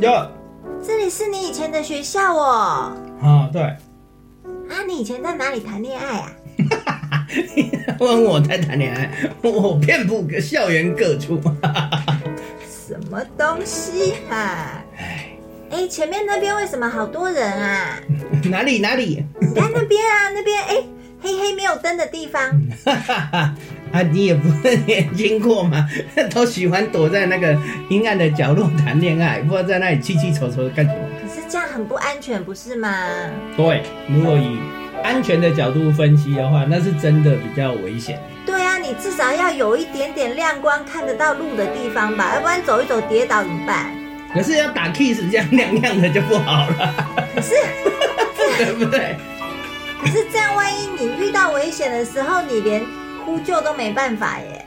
[0.00, 0.30] 啊，哟，
[0.86, 2.96] 这里是你以前的学校哦。
[3.22, 3.76] 啊，对，啊，
[4.86, 6.32] 你以前在哪里谈恋爱啊？
[8.00, 9.10] 问我在谈恋爱，
[9.42, 11.40] 我遍布个校园各处。
[12.68, 14.82] 什么东西啊？
[14.98, 15.30] 哎，
[15.70, 17.98] 哎，前面那边为什么好多人啊？
[18.50, 19.24] 哪里哪里？
[19.40, 20.82] 你看那边啊，那边哎，
[21.20, 22.50] 黑黑没有灯的地方。
[23.92, 25.86] 啊，你也不你也经过吗？
[26.32, 27.56] 都喜欢躲在那个
[27.88, 30.98] 阴暗的角落谈恋爱，不知道在那里气气丑丑的干什么。
[31.22, 32.88] 可是这样很不安全，不是吗？
[33.56, 34.58] 对，如果以
[35.02, 38.20] 安全的角度分析的话，那是真的比较危险。
[38.46, 43.92] 对啊，你至少要有一点点亮光，看得到路的地方吧，要不然走一走跌倒怎么办？
[44.32, 46.94] 可是要打 kiss 这样亮亮的就不好了，
[47.34, 47.54] 可是，
[48.64, 49.16] 对不对？
[50.00, 52.80] 可是这样，万一你遇到危险的时候，你连
[53.30, 54.64] 呼救都没办法耶。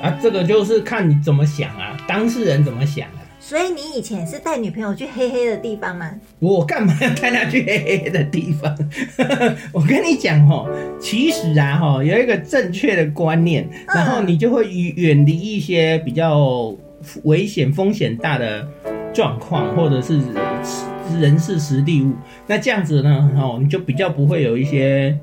[0.00, 3.20] 啊，这个就是看你怎么想啊，当事人怎么想啊。
[3.38, 6.10] 所以你以前是带女朋友去黑黑的地方吗？
[6.38, 8.74] 我干嘛要带她去黑黑的地方？
[9.70, 10.66] 我跟你讲哦，
[10.98, 16.74] 其实啊哈，有一个正确的观念，然后你就会远远离一些比较
[17.24, 18.66] 危险、风险大的
[19.12, 20.18] 状况，或者是
[21.20, 22.14] 人事实地物。
[22.46, 25.16] 那这样子呢，哦，你就比较不会有一些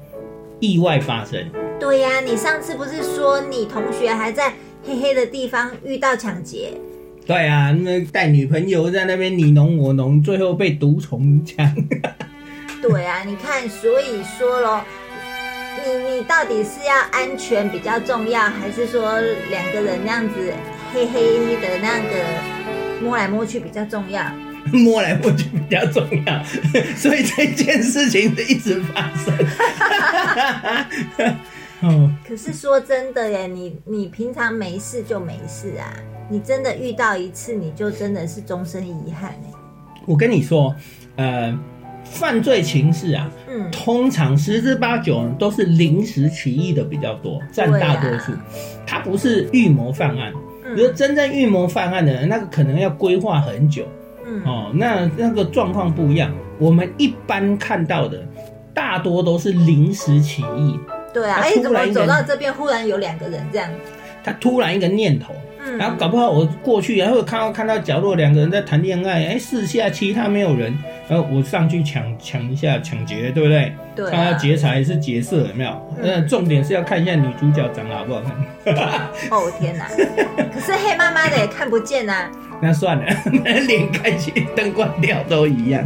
[0.63, 1.45] 意外发生。
[1.77, 4.53] 对呀、你上次不是说你同学还在
[4.85, 6.71] 黑黑的地方遇到抢劫？
[7.25, 11.69] 对啊，那带女朋友在那边你侬我侬，最后被毒虫抢。
[12.81, 14.81] 对啊，你看，所以说咯，
[15.85, 19.19] 你你到底是要安全比较重要，还是说
[19.49, 20.35] 两个人那样子
[20.93, 22.15] 黑黑的那个
[23.01, 24.23] 摸来摸去比较重要？
[24.71, 26.43] 摸来摸去比较重要，
[26.95, 29.33] 所以这件事情是一直发生。
[31.81, 35.93] 哦，可是说真的耶，你你平常没事就没事啊，
[36.29, 39.51] 你真的遇到一次，你就真的是终身遗憾哎。
[40.05, 40.73] 我跟你说，
[41.17, 41.53] 呃，
[42.05, 48.31] 犯罪情事啊，嗯，通常十之八九都是临时起意的比较多，占大多数。
[48.87, 50.31] 他不是预谋犯案，
[50.65, 53.85] 嗯比如真正预谋犯案的人，那个可能要规划很久
[54.25, 54.71] 嗯哦。
[54.73, 58.23] 那那个状况不一样，我们一般看到的
[58.73, 60.79] 大多都是临时起意。
[61.13, 63.69] 对啊，他哎，怎么走到这边忽然有两个人这样？
[64.23, 70.73] 他突然一个念头，嗯，然后搞不好我过去，然后看到看到角落两个人在谈恋爱，哎，四下其他没有人，
[71.07, 73.73] 然后我上去抢抢一下抢劫，对不对？
[73.95, 75.69] 对看要劫财是劫色，有没有？
[76.01, 78.33] 嗯嗯，重点是要看一下女主角长得好不好看。
[79.29, 79.87] 哦天哪！
[80.51, 82.31] 可是黑妈妈的也看不见啊。
[82.63, 83.05] 那算了，
[83.67, 85.85] 连开机灯关掉都一样。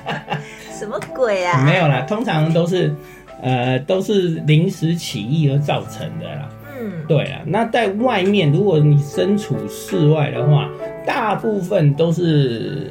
[0.70, 1.64] 什么鬼啊？
[1.64, 2.94] 没有啦，通常都是
[3.42, 6.48] 呃都是临时起意而造成的啦。
[6.78, 10.68] 嗯，对啊，那在外面，如果你身处室外的话，
[11.06, 12.90] 大部分都是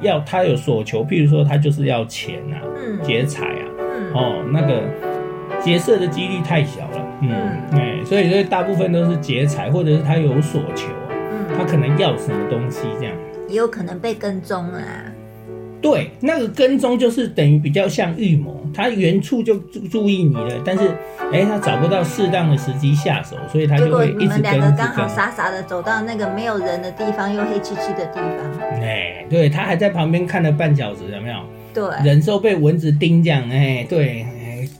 [0.00, 4.82] 要他有所求，譬如说他就是要钱啊、嗯劫财啊，嗯，哦，那个
[5.62, 7.30] 劫色的几率太小了，嗯，
[7.72, 10.99] 哎、所以所以大部分都是劫财，或者是他有所求啊，
[11.56, 13.14] 他嗯，可能要什么东西这样。
[13.48, 15.04] 也有可能被跟踪了啊。
[15.82, 20.90] 对，那个跟踪就是等于比较像预谋，他原处就注注意你了，但是
[21.32, 25.08] 哎，他找不到适当的时机下手，所以他就会一直你们两跟，刚好。
[25.08, 28.60] 傻傻的走到那个没有人的地方，又黑漆漆的地方。
[28.82, 31.36] 哎，对他还在旁边看了半小时，有没有？
[31.72, 34.26] 对，忍受被蚊子叮这样，哎，对，哎，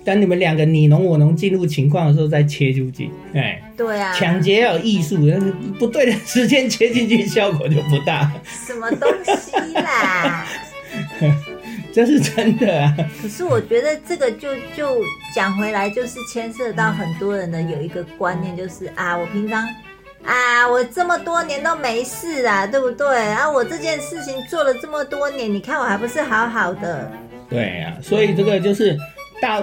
[0.04, 8.32] 当你们两个你侬我侬进入情况的时候再切出去，哎，对啊，抢劫要有艺术，但是不对的时间切进去效果就不大，
[8.66, 10.46] 什么东西啦？
[11.92, 12.96] 这是真的啊。
[13.20, 15.02] 可是我觉得这个就就
[15.34, 19.68] 讲回来，就是牵涉到很多人的有一个观念，就是啊，我平常
[20.24, 23.06] 啊，我这么多年都没事啊，对不对？
[23.32, 27.10] 啊，我这件事情做了这么多年，你看我还不是好好的？
[27.48, 28.96] 对啊，所以这个就是
[29.40, 29.62] 大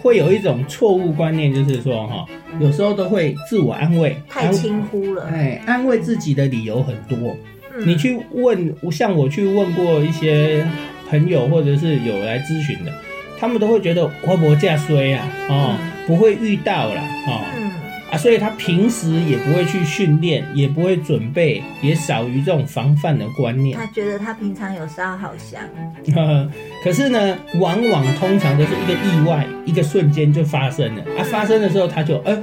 [0.00, 2.24] 会有一种错误观念，就是说哈，
[2.60, 5.28] 有时候都会自我安慰，太安轻忽了。
[5.30, 7.36] 哎，安慰自己的理由很多，
[7.84, 10.66] 你去问，像我去问过一些
[11.08, 12.92] 朋友，或者是有来咨询的，
[13.38, 15.28] 他们都会觉得我不会这样衰啊？
[15.48, 15.76] 哦，
[16.06, 17.79] 不会遇到了哦。
[18.10, 23.78] 啊，所以他平时也不会去训练，也不会准备，也少于这种防范的观念。
[23.78, 25.60] 他觉得他平常有烧好香。
[26.82, 31.02] 可是呢，往往通常都是一个意外，一个瞬间就发生了。
[31.16, 32.36] 啊，发生的时候他就，哎，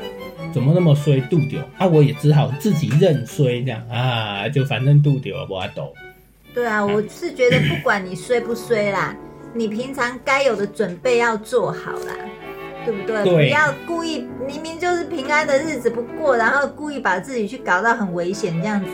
[0.53, 1.59] 怎么那么衰，度丢？
[1.77, 5.93] 啊，我也只好自己认衰这样啊，就反正度丢我抖。
[6.53, 9.13] 对啊，我是觉得不管你衰不衰啦，
[9.53, 12.15] 你平常该有的准备要做好啦。
[12.87, 13.47] 对不对？
[13.47, 18.87] 不要故意，明明就是平安的日子不过，然后故意把自己去搞到很危险这样子。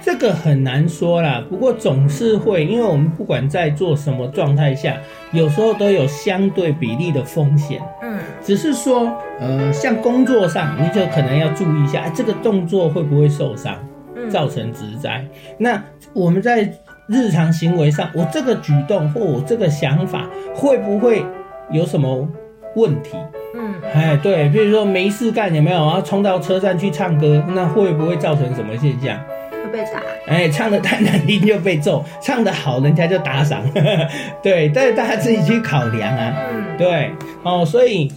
[0.00, 4.96] 这个很难说啦，不过总是会，因为我们不管在做什么状态下，
[5.32, 7.82] 有时候都有相对比例的风险。
[8.02, 13.76] 嗯，只是说，呃，像工作上，你就可能要注意一下，哎，这个动作会不会受伤，
[14.30, 15.26] 造成职灾？
[15.58, 15.82] 那
[16.12, 16.72] 我们在
[17.08, 21.24] 日常行为上，我这个举动或我这个想法，会不会
[21.70, 22.26] 有什么？
[22.78, 23.10] 问题，
[23.54, 25.78] 嗯，哎，对，比如说没事干有没有？
[25.78, 29.18] 然后冲到车站去唱歌，那会不会造成什么现象？
[29.50, 30.00] 会被打。
[30.26, 33.62] 哎，唱的太难听就被揍，唱的好人家就打赏。
[34.42, 36.34] 对，但是大家自己去考量啊。
[36.52, 37.10] 嗯，对，
[37.42, 38.12] 哦，所以，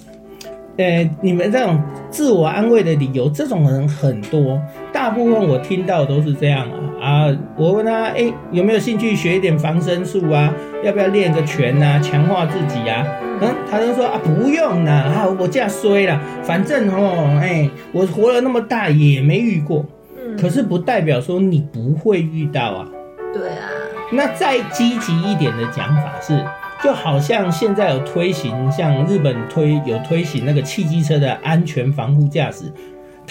[0.77, 4.61] 呃，你们这种自我安慰的理由，这种人很多，
[4.91, 6.77] 大部分我听到都是这样啊。
[7.01, 10.53] 啊，我问他，哎，有没有兴趣学一点防身术啊？
[10.83, 11.99] 要不要练个拳啊？
[11.99, 13.05] 强化自己啊？
[13.41, 19.83] 嗯，他就说啊，不用啦，啊，我这样衰了，反正哦，哎，我活了那么大也没遇过，
[20.15, 22.87] 嗯，可是不代表说你不会遇到啊。
[23.33, 23.65] 对啊。
[24.13, 26.45] 那再积极一点的讲法是，
[26.83, 32.65] 就好像现在有推行，像日本推有推行那个汽机车的安全防护驾驶，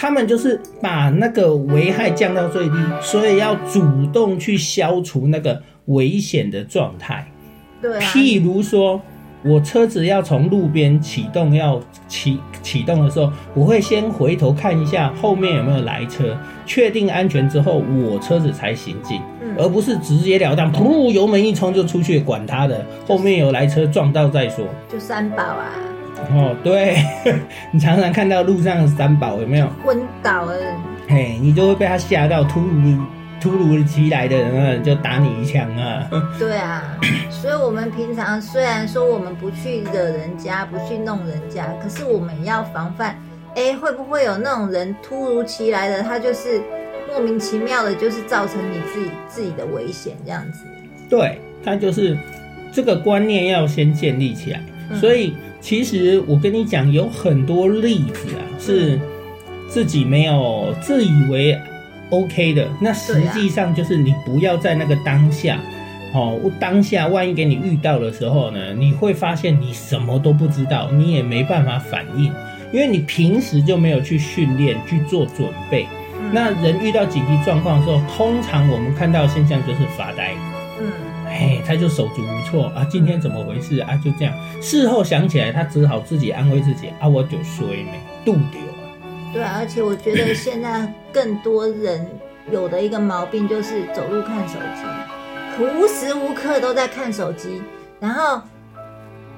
[0.01, 7.31] 他们就是把那个危害降到最低，所以要主动去消除那个危险的状态。
[7.79, 8.99] 对，譬如说。
[9.43, 19.19] 我车子要从路边启动，要启启动的时候，我会先回头看一下后面有没有来车，确定安全之后，我车子才行进，
[19.57, 24.63] 而不是直截了当，噗，油门一冲就出去，管他的，后面有来车撞到再说。
[24.87, 25.73] 就三宝啊！
[26.29, 26.97] 哦，对，
[27.71, 29.67] 你常常看到路上三宝有没有？
[29.83, 30.55] 昏倒了。
[31.07, 32.97] 嘿，你就会被他吓到，突如
[33.41, 36.07] 突如其来的人就打你一枪啊！
[36.39, 36.83] 对啊，
[37.29, 43.17] 所以我们平常虽然说我们不去惹人家，不去弄人家，可是我们要防范，
[43.55, 46.61] 哎，会不会有那种人突如其来的，他就是
[47.09, 50.63] 莫名其妙的，就是造成你自己自己的危险这样子？
[51.09, 52.17] 对，他就是
[52.71, 54.61] 这个观念要先建立起来。
[54.99, 58.99] 所以其实我跟你讲，有很多例子啊，是
[59.69, 61.57] 自己没有自以为。
[62.09, 65.57] OK 的，那实际上就是你不要在那个当下，
[66.13, 72.25] 哦，当下万一给你遇到的时候呢，你会发现你什么都不知道，你也没办法反应，
[72.73, 75.87] 因为你平时就没有去训练去做准备。
[76.33, 80.33] 那人遇到紧急状况的时候，通常我们看到现象就是发呆，
[80.81, 80.91] 嗯，
[81.31, 83.95] 哎，他就手足无措啊，今天怎么回事啊？
[84.03, 88.59] 就这样，事后想起来，他只好自己安慰自己啊，我就衰没度丢。
[89.33, 92.05] 对啊，而且我觉得现在更多人
[92.51, 97.61] 有的一个毛病就是走路看手机，无时无刻都在看手机，
[97.99, 98.41] 然后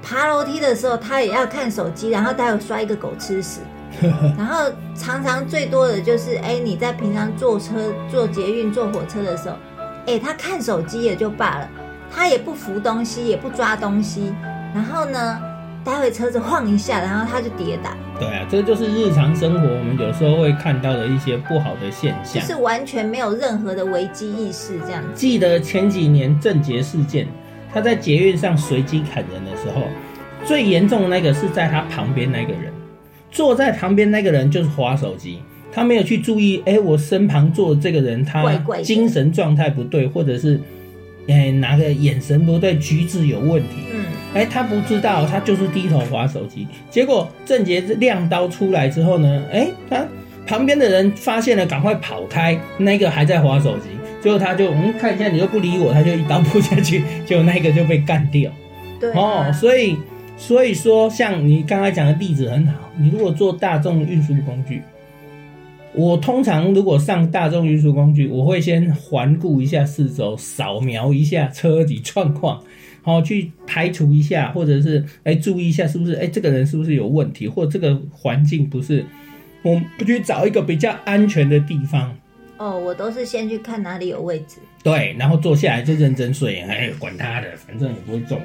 [0.02, 3.60] 爬楼梯的时候他也要看手机，然后待会摔一个狗吃屎，
[4.36, 9.56] 然后常常最多的就是，哎，你在平常坐车、坐捷运、坐火车的时候，
[10.06, 11.70] 哎，他看手机也就罢了，
[12.14, 14.32] 他也不扶东西，也不抓东西，
[14.74, 15.38] 然后呢？
[15.84, 17.90] 待会车子晃一下，然后他就跌倒。
[18.18, 25.04] 对啊，这就是日常生活我们有时候会看到的一些不好的现象，是完全没有任何的危机意识这样。
[25.12, 27.28] 记得前几年郑捷事件，
[27.70, 29.82] 他在捷运上随机砍人的时候，
[30.46, 32.72] 最严重的那个是在他旁边那个人，
[33.30, 38.42] 坐在旁边那个人就是滑手机，他没有去注意，哎，我身旁坐的这个人他
[38.82, 40.58] 精神状态不对，或者是
[41.28, 43.68] 哎哪个眼神不对，举止有问题。
[43.92, 44.04] 嗯
[44.34, 46.66] 哎，他不知道，他就是低头划手机。
[46.90, 50.04] 结果郑杰亮刀出来之后呢，哎，他
[50.44, 52.58] 旁边的人发现了，赶快跑开。
[52.76, 53.90] 那个还在划手机，
[54.20, 58.50] 最后他就嗯看一下，你又不理我，他就一刀扑下去， 结果那个就被干掉。
[58.98, 59.96] 对哦，所以
[60.36, 62.90] 所以说，像你刚才讲的例子很好。
[62.96, 64.82] 你如果做大众运输工具，
[65.94, 72.60] 我通常如果上大众运输工具，我会先环顾一下四周，扫描一下车底状况。
[73.02, 79.04] 好，去排除一下，或者是哎，注意一下是不是哎，这个人是不是有问题，或这个环境不是，
[79.62, 82.16] 我们不去找一个比较安全的地方，
[82.56, 84.56] 哦，我都是先去看哪里有位置。
[84.82, 88.40] 对，然后坐下来就认真睡，哎，管他的，反正也不会中，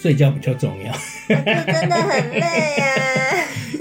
[0.00, 0.92] 睡觉比较重要。
[1.28, 2.86] 这真的很累啊。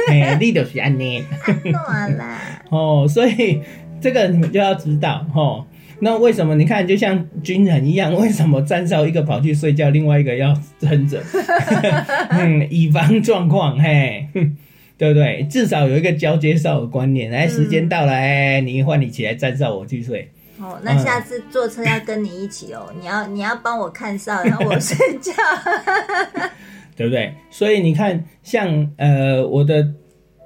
[0.10, 1.24] 哎，你就是安尼。
[1.72, 2.62] 暖啦。
[2.70, 3.62] 哦，所以
[4.02, 5.66] 这个你们就要知道，哦。
[6.00, 11.20] 那为什么你看，就像军人一样，为什么站哨一个跑去睡觉，另外一个要撑着，
[12.30, 14.28] 嗯，以防状况，嘿，
[14.96, 15.48] 对不对？
[15.50, 20.30] 至少有一个交接哨的观念，哎，时间到了，哎，你换你起来站哨，我去睡。
[20.60, 25.34] 哦，那下次坐车要跟你一起哦，你要你要帮我看哨，然后我睡觉，
[26.96, 27.34] 对不对？
[27.50, 29.88] 所以你看，像呃我的。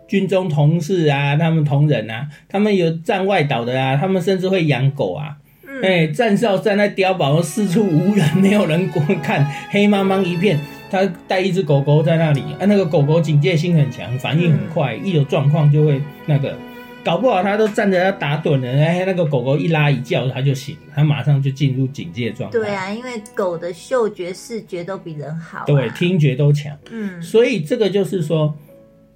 [0.07, 5.37] 军中同事啊，他们同仁啊，他们有站外岛的啊，他们甚至会养狗啊。
[5.81, 10.59] 哎，站哨站在碉堡，四处无人，没有人观看，黑茫茫一片。
[10.89, 16.57] 他带一只狗狗在那里，啊，那个狗狗警戒心很强，反应很快，一有状况就会那个，
[17.03, 22.57] 搞不好他都站着要打盹了，哎，那个狗狗一拉一叫，他就醒，他马上就进入警戒状态。
[22.57, 26.77] 对啊，因为狗的嗅觉、视觉都比人好，对，听觉都强。
[26.89, 28.53] 嗯，所以这个就是说。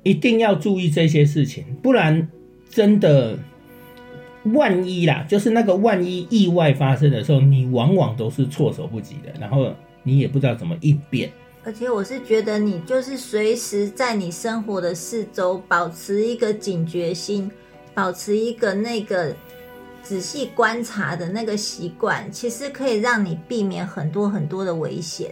[0.08, 2.30] 一定要注意这些事情，不然
[2.70, 3.36] 真的
[4.54, 9.74] 万一啦，就是那个万一意外发生的时候，你往往都是措手不及的，然后
[10.04, 11.32] 你也不知道怎么应变。
[11.63, 17.50] 而且我是觉得，你就是随时在你生活的四周保持一个警觉心，
[17.96, 19.36] 保持一个那个
[20.04, 25.32] 仔细观察的那个习惯，其实可以让你避免很多很多的危险。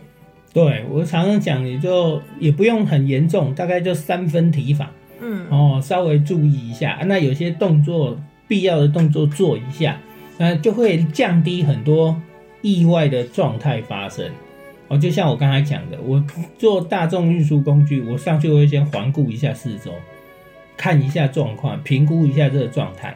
[0.51, 8.17] 对我常常讲，你就也不用很严重，大概就三分提法，嗯，哦，稍微注意一下，那有些动作
[8.47, 9.99] 必要的动作做一下，
[10.37, 12.15] 那就会降低很多
[12.61, 14.29] 意外的状态发生。
[14.89, 16.23] 哦，就像我刚才讲的，我
[16.59, 19.91] 做大众运输工具，我上去会先环顾一下四周，
[20.77, 23.15] 看一下状况，评估一下这个状态，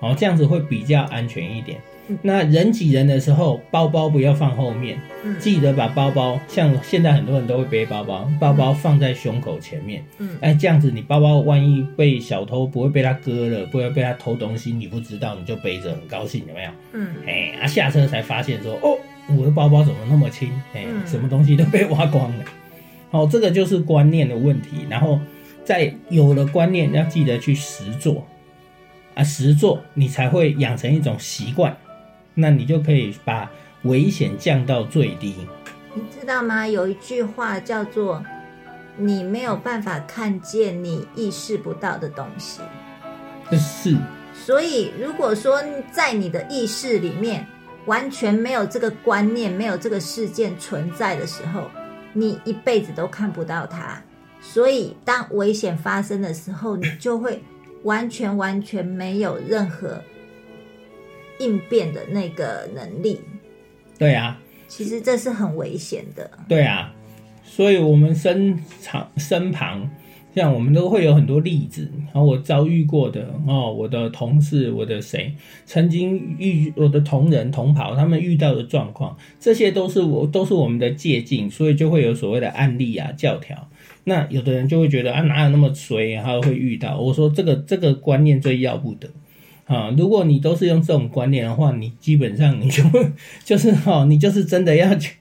[0.00, 1.78] 哦，这样子会比较安全一点。
[2.22, 4.98] 那人挤人的时候，包包不要放后面，
[5.38, 10.04] 记得把包包像现在很多人都会背包包，包包放在胸口前面。
[10.18, 16.70] 嗯，哎，这样子你包包万一被小偷不会被他割了，不会被他偷东西，你不知道你就背着很高兴，有没有？
[16.94, 18.98] 嗯，哎，啊下车才发现说，哦，
[19.38, 20.50] 我的包包怎么那么轻？
[20.74, 22.44] 哎，什么东西都被挖光了。
[23.12, 24.78] 好，这个就是观念的问题。
[24.88, 25.20] 然后
[25.70, 28.26] 在有了观念，要记得去实做，
[29.14, 31.76] 啊，实做你才会养成一种习惯。
[32.34, 33.48] 那你就可以把
[33.84, 35.36] 危险降到最低。
[35.94, 36.66] 你知道吗？
[36.66, 38.20] 有一句话叫做
[38.98, 42.60] “你没有办法看见你意识不到的东西”。
[43.56, 43.96] 是。
[44.34, 45.62] 所以，如果说
[45.92, 47.46] 在你的意识里面
[47.86, 51.70] 完全没有这个观念、没有这个事件存在的时候，
[52.12, 54.02] 你一辈子都看不到它。
[54.40, 57.40] 所以，当危险发生的时候，你就会
[57.84, 60.00] 完全完全没有任何。
[61.38, 63.18] 应变的那个能力，
[63.96, 66.30] 对啊，其实这是很危险的。
[66.46, 66.92] 对啊，
[67.42, 69.88] 所以我们身旁身旁，
[70.34, 83.66] 像我们都会有很多例子，然后我遭遇过的哦，我的同事，我的谁曾经遇我的同仁同袍，他们遇到的状况，这些都是我都是我们的借鉴，所以就会有所谓的案例啊教条。
[84.10, 86.98] 那有的人就会觉得啊，哪有那么衰，然后会遇到。
[86.98, 89.08] 我说这个这个观念最要不得。
[89.66, 92.82] 啊，如果你都是用这种观念的话，你基本上你就
[93.44, 95.14] 就是哈，你就是真的要去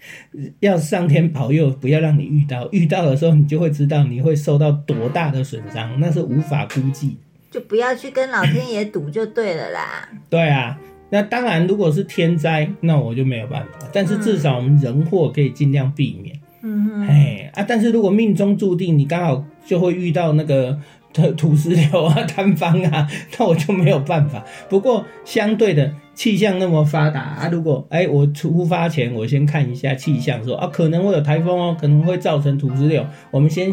[0.60, 7.16] 要上天保佑，不要让你遇到，遇到的时候你就会知道你会受到多大的损伤，那是无法估计。
[7.52, 10.10] 就不要去跟老天爷赌就对了啦。
[10.32, 10.80] 对啊，
[11.12, 13.88] 那当然，如果是天灾，那我就没有办法。
[13.94, 16.36] 但是至少我们人祸可以尽量避免。
[16.64, 20.80] 嗯哼，哎啊，但是如果命中注定你刚好就会遇到那个。
[21.12, 24.46] 土土石流啊， 坍方啊，那我就没有办法。
[24.70, 33.72] 不过相对的气象那么发达啊，如果哎我出发前我先看一下气象，说啊可能会有台风哦，可能会造成土石流，我们先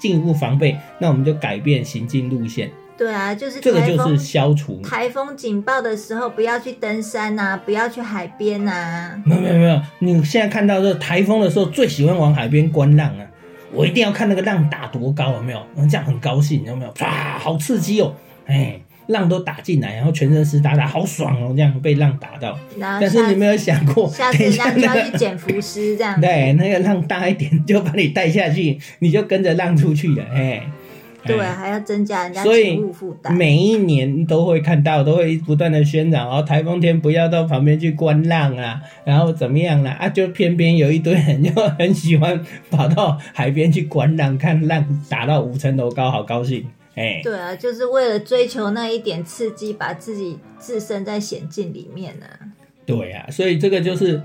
[0.00, 2.70] 进一步防备，那我们就改变行进路线。
[2.98, 9.22] 对啊，就是这个就是消除台风警报的时候，不要去登山呐，不要去海边呐。
[9.24, 13.24] 没有没有没有，你现在看到这台风的时候，最喜欢往海边观浪啊。
[13.70, 15.62] 我一定要看那个浪打多高，有没有？
[15.88, 16.92] 这样很高兴，有没有？
[16.94, 17.06] 唰，
[17.38, 18.14] 好刺激哦！
[18.46, 21.52] 哎，浪都打进来，然后全身湿哒哒，好爽哦！
[21.54, 22.58] 这样被浪打到。
[22.80, 26.18] 但是你没有想过，下次就要去捡浮尸这样。
[26.20, 30.66] 对，那个浪大一点，就把你带下去，你就跟着浪出去了，哎。
[31.24, 33.34] 对，还要增加人家财务负担。
[33.34, 39.92] 每一年都会看到，都会不断的宣传哦，台风天不要到旁边去观浪啊，然后怎么样啦？
[39.92, 40.08] 啊？
[40.08, 46.64] 就偏偏有一堆人就很喜欢跑到海边去观浪，看浪打到五层楼高，好高兴。
[46.94, 52.26] 哎，对啊，就是为了追求那一点刺激，把自己置身在险境里面呢、
[52.84, 54.20] 对啊，所以这个就是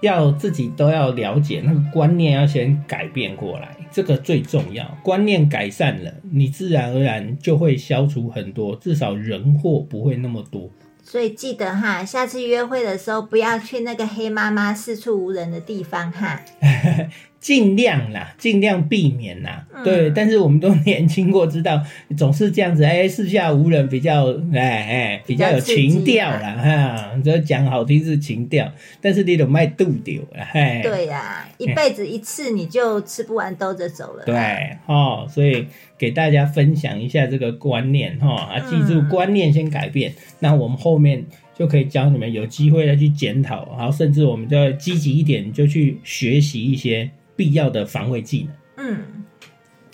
[0.00, 4.98] 要自己都要了解那个观念，要先改变过来，这个最重要。
[5.02, 10.70] 观念改善了，你自然而然就会消除很多，至少人祸不会那么多。
[11.10, 16.38] 所以记得哈，下次约会的时候不要去那个黑妈妈四处无人的地方哈。
[17.40, 19.64] 尽量啦，尽量避免啦。
[19.72, 21.80] 嗯对，但是我们都年轻过，知道
[22.18, 22.82] 总是这样子。
[22.82, 27.12] 哎，四下无人，比较哎哎，比较有情调啦哈。
[27.24, 30.46] 这讲好听是情调，但是你得卖度丢啦。
[30.50, 34.24] 嘿，对呀、一辈子一次你就吃不完兜着走了。
[34.24, 41.24] 对，哦，所以给大家分享一下这个观念哈啊，记住嗯观念先改变，那我们后面
[41.58, 48.86] 就可以教你们有机会再去检讨，然后甚至我们就要积极一点，就去学习一些必要的防卫技能。
[48.86, 49.24] 嗯，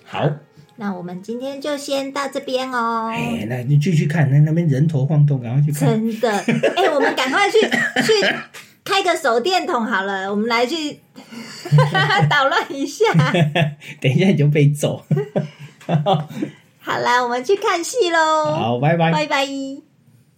[0.05, 0.31] 好，
[0.77, 3.09] 那我们今天就先到这边哦。
[3.11, 5.89] 哎，那你继续看，那那边人头晃动，赶快去看。
[5.89, 6.31] 真的，
[6.77, 8.13] 哎、我们赶快去去
[8.85, 10.75] 开个手电筒好了，我们来去
[12.29, 13.05] 捣乱一下。
[14.01, 15.03] 等一下你就被揍。
[16.81, 19.13] 好啦，我们去看戏喽，好，拜拜。
[19.13, 19.47] 拜拜